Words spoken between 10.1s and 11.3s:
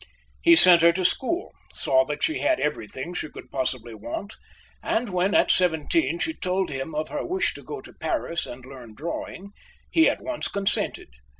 once consented.